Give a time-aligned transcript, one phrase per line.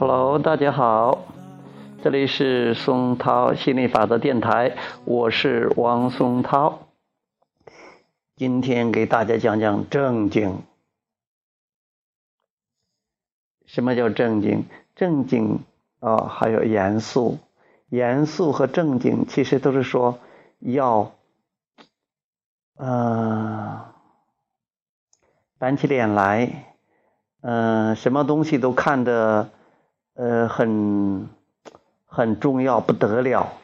[0.00, 1.26] Hello，大家好，
[2.02, 6.86] 这里是松涛心理法则电台，我是王松涛。
[8.34, 10.62] 今天给大家讲讲正经。
[13.66, 14.64] 什么叫正经？
[14.96, 15.58] 正经
[15.98, 17.36] 啊，还有严肃。
[17.90, 20.18] 严肃和正经其实都是说
[20.60, 21.12] 要，
[22.76, 23.92] 呃，
[25.58, 26.72] 板起脸来，
[27.42, 29.50] 嗯，什么东西都看得。
[30.20, 31.30] 呃，很
[32.04, 33.54] 很重要，不得了，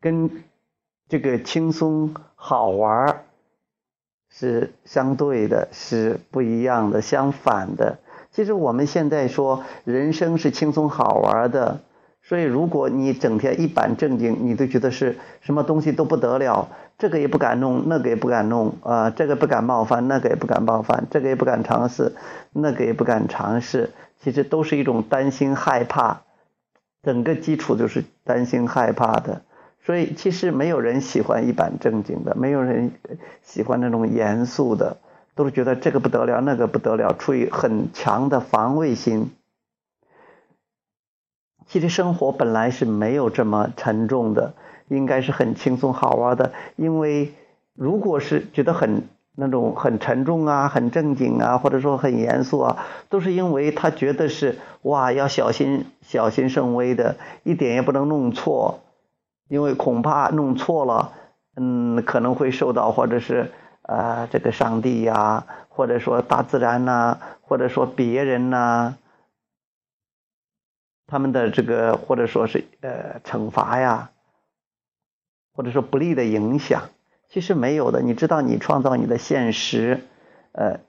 [0.00, 0.42] 跟
[1.08, 3.22] 这个轻松好玩
[4.28, 7.98] 是相对的，是不一样的，相反的。
[8.32, 11.78] 其实我们现在说人生是轻松好玩的，
[12.24, 22.16] 所以如果你整天一板正经，你都觉得是什么东西都不得了，这个也不敢弄，那个也不敢弄啊，这个不敢冒犯，那个也不敢冒犯，这个也不敢尝试，
[22.50, 23.90] 那个也不敢尝试。
[24.20, 26.22] 其实都是一种担心害怕，
[27.02, 29.42] 整个基础就是担心害怕的，
[29.84, 32.92] 所以其实没有人喜欢一板正经的，没有人
[33.42, 34.98] 喜欢那种严肃的，
[35.34, 39.30] 都是觉得这个不得了，那个不得了，出于很强的防卫心。
[41.66, 44.54] 其实生活本来是没有这么沉重的，
[44.88, 47.34] 应该是很轻松好玩的，因为
[47.74, 49.04] 如果是觉得很。
[49.40, 58.80] 那种很沉重啊，很正经啊，或者说很严肃啊，都是因为他觉得是哇，要小心小心慎微的，一点也不能弄错，
[59.48, 61.12] 因为恐怕弄错了，
[61.54, 68.96] 嗯，可能会受到或者是啊这个上帝呀，或者说大自然呐，或者说别人呐，
[71.06, 74.10] 他们的这个或者说是呃惩罚呀，
[75.54, 76.82] 或者说不利的影响。
[77.28, 80.02] 其实没有的，你知道，你创造你的现实，
[80.52, 80.80] 呃，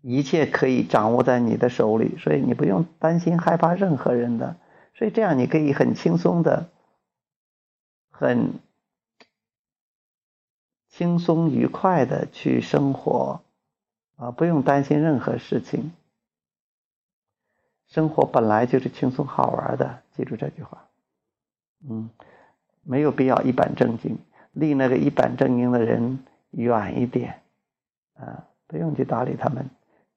[0.00, 4.56] 一切可以掌握在你的手里，所以你不用担心害怕任何人的，
[4.94, 6.68] 所以这样你可以很轻松的，
[8.10, 8.60] 很
[10.88, 13.40] 轻松愉快的去生活，
[14.16, 15.90] 啊，不用担心任何事情，
[17.88, 20.86] 生活本来就是轻松好玩的，记住这句话，
[21.90, 22.08] 嗯，
[22.84, 24.16] 没有必要一本正经。
[24.52, 27.40] 离那个一板正经的人远一点，
[28.14, 29.70] 啊，不用去搭理他们，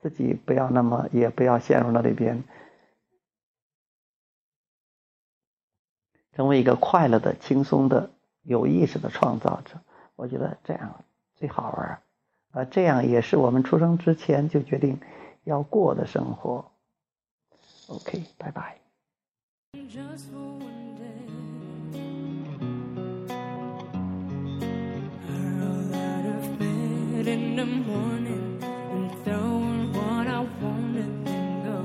[0.00, 2.44] 自己不要那么，也不要陷入那里边，
[6.34, 8.10] 成为一个快乐的、轻松的、
[8.42, 9.80] 有意识的创造者。
[10.16, 11.04] 我觉得这样
[11.36, 12.00] 最好玩，
[12.52, 15.00] 啊，这样也是我们出生之前就决定
[15.44, 16.70] 要过的生活。
[17.88, 18.78] OK，拜拜。
[27.28, 31.80] In the morning and throwing what I wanted then go.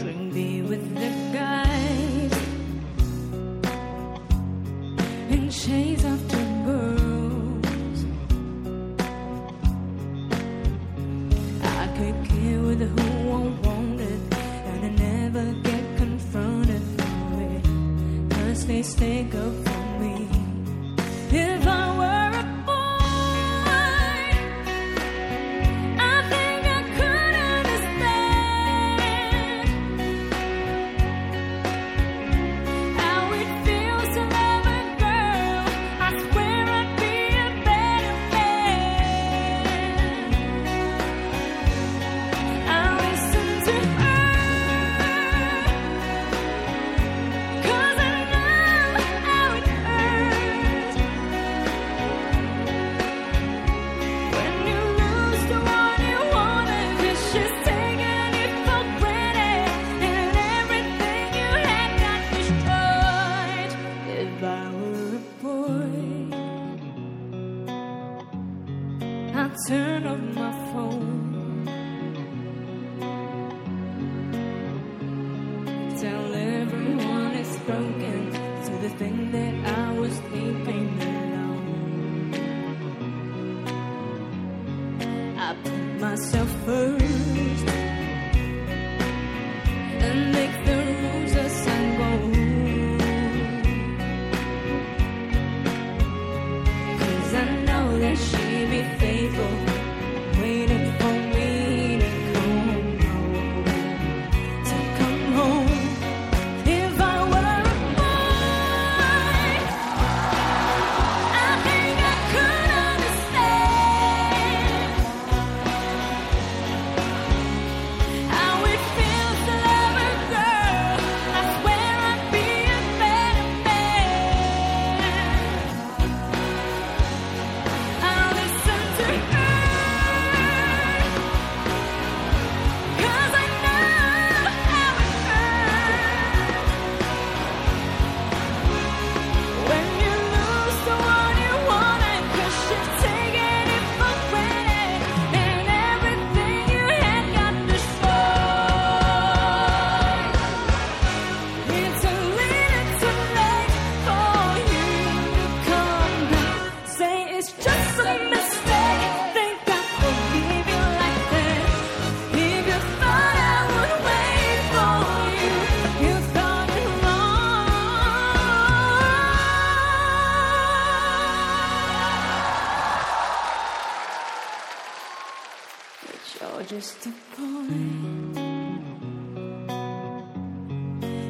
[0.00, 1.10] Drink beer with the
[1.40, 2.34] guys
[5.32, 7.98] and chase after girls.
[11.80, 13.08] I could care with who
[13.40, 14.20] I wanted
[14.70, 17.64] and I never get confronted for it.
[18.34, 19.65] Cause they stick up
[69.68, 71.64] turn off my phone.
[76.00, 78.32] Tell everyone it's broken.
[78.64, 80.75] So the thing that I was sleeping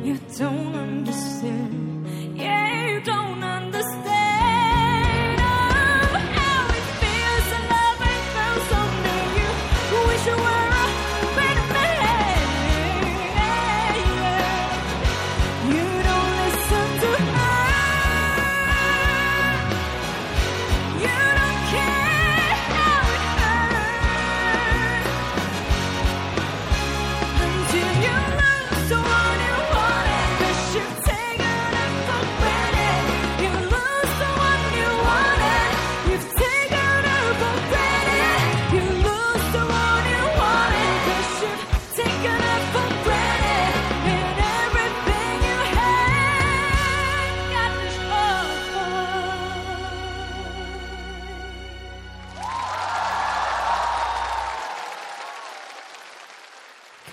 [0.06, 2.38] You don't understand.
[2.38, 3.55] Yeah, you don't understand.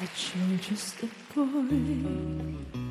[0.04, 2.83] that you're just a boy.